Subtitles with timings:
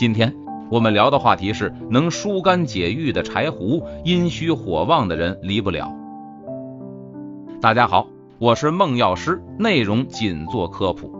[0.00, 0.34] 今天
[0.70, 5.92] 我们聊的话题是能疏肝解郁的柴胡，阴虚火旺的人离不了。
[7.60, 8.08] 大家好，
[8.38, 11.12] 我是孟药师，内容仅做科普。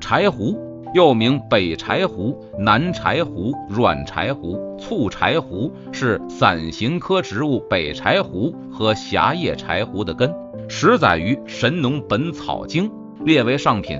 [0.00, 0.56] 柴胡
[0.94, 10.32] 又名北柴胡、南柴胡、软柴胡、醋柴胡，是伞形科植物北柴胡和狭叶柴胡的根，
[10.68, 12.88] 始载于《神农本草经》，
[13.24, 13.98] 列为上品。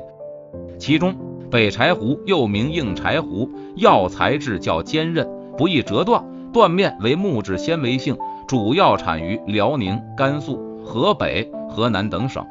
[0.78, 1.12] 其中。
[1.50, 8.16] 北柴胡又名硬柴胡，药材质较坚韧，不易折断，断面为木质纤维性，
[8.48, 12.44] 主要产于辽宁、甘肃、河北、河南等省。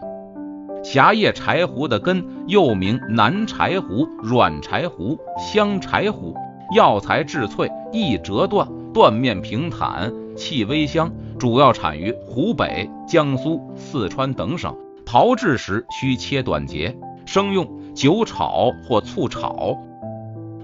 [0.83, 6.33] 狭叶柴胡的根又名南柴胡、软柴胡、香柴胡，
[6.75, 14.73] 药材质脆，易折断，断面平坦，气微香，主要产于湖北、江苏、四川等省。
[15.05, 17.67] 炮制时需切短节，生用。
[17.95, 19.77] 酒炒或醋炒。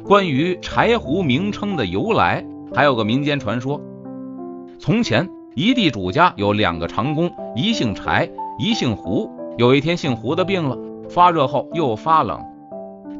[0.03, 2.45] 关于柴胡名称的由来，
[2.76, 3.80] 还有个民间传说：
[4.78, 9.31] 从前一地主家有两个长工，一姓柴，一姓胡。
[9.58, 10.78] 有一天，姓胡的病了，
[11.09, 12.41] 发热后又发冷，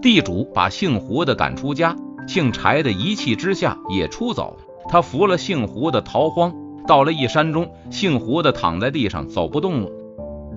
[0.02, 1.96] 地主把姓胡的赶出家，
[2.28, 4.58] 姓柴的一气之下也出走。
[4.90, 6.54] 他扶了姓胡的逃荒，
[6.86, 9.90] 到了一山中，姓胡的躺在地上走不动了，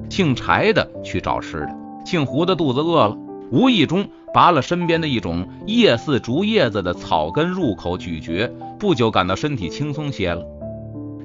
[0.09, 3.17] 姓柴的去找吃的，姓胡的肚子饿了。
[3.55, 10.45] 无意中拔了身边的一种叶似竹叶子的草根入口咀嚼，不久感到身体轻松些了。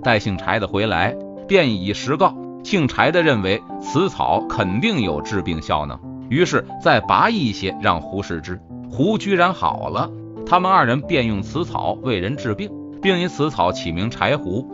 [0.04, 2.36] 待姓柴的回来，便以实告。
[2.64, 8.62] 姓柴的认为此草肯定有治病效能，于是再拔一些让胡试之。
[8.92, 10.12] 胡居然好了，
[10.46, 12.70] 他们二人便用此草为人治病，
[13.02, 14.70] 并以此草起名柴胡。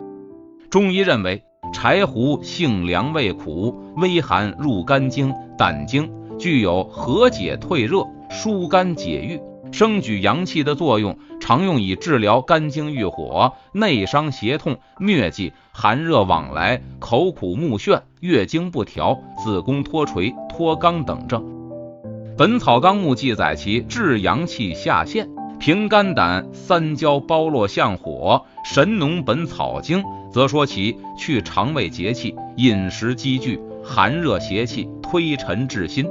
[0.68, 6.06] 中医认为柴胡性凉味苦，微寒入肝经、胆经。
[6.38, 9.40] 具有和解退热、疏肝解郁、
[9.72, 21.42] 升举阳气的作用，常用以治疗肝经郁火、内伤胁痛、疟疾、寒热往来、口苦目眩、月经不调、子宫脱垂、脱肛等症。
[22.38, 25.28] 《本草纲目》记载其治阳气下陷、
[25.58, 28.44] 平肝胆、三焦包络相火；
[28.74, 36.06] 《神农本草经》则说其去肠胃结气、饮食积聚、寒热邪气、推陈至新。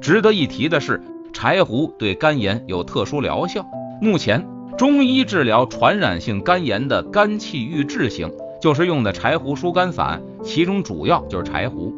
[0.00, 3.64] 值得一提的是，柴胡对肝炎有特殊疗效。
[4.00, 11.92] 目前，中医治疗传染性肝炎的肝气郁滞型，就是用的柴胡疏肝散，其中主要就是柴胡。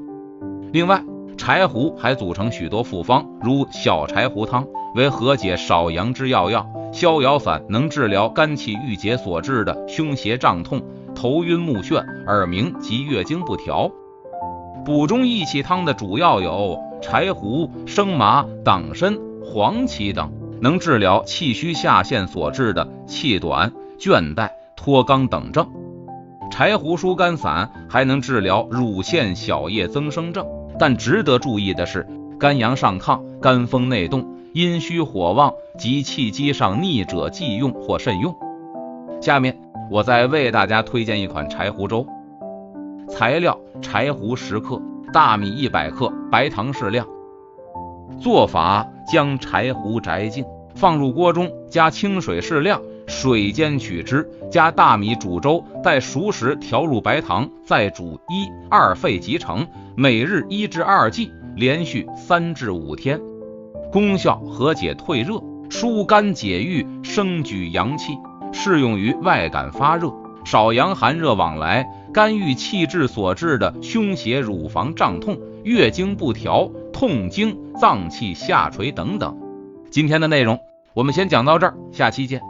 [0.72, 1.02] 另外，
[1.36, 10.82] 柴胡还组成许多复方，如小柴胡汤为和解少阳之要药，逍遥散能治疗肝气郁结所致的胸胁胀痛、
[11.14, 13.90] 头晕目眩、耳鸣及月经不调。
[14.84, 16.78] 补中益气汤的主要有。
[17.00, 25.66] 柴胡、生麻、党参、黄芪等，能治疗气虚下陷所致的气短、倦怠、脱肛等症。
[26.50, 30.46] 柴胡疏肝散还能治疗乳腺小叶增生症。
[30.78, 32.06] 但值得注意的是，
[32.38, 38.34] 肝阳上亢、肝风内动、阴虚火旺及气机上逆者忌用或慎用。
[39.20, 39.58] 下面
[39.90, 42.06] 我再为大家推荐一款柴胡粥。
[43.08, 44.80] 材料：柴胡十克。
[45.12, 47.06] 大米一百克，白糖适量。
[48.20, 50.44] 做法：将柴胡摘净，
[50.74, 59.66] 放入锅中，加清水适量，水煎取汁，加大米煮粥，待熟时调入白糖，再煮一二沸即成。
[59.96, 63.20] 每日一至二剂，连续三至五天。
[63.90, 68.12] 功效：和解退热，疏肝解郁，升举阳气，
[68.52, 70.12] 适用于外感发热、
[70.44, 71.84] 少阳寒热往来。
[72.12, 79.36] 肝郁气滞所致的胸胁、乳房胀痛、月经不调、痛经、脏器下垂等等。
[79.90, 80.58] 今天的内容
[80.92, 82.49] 我们先讲到这儿，下期见。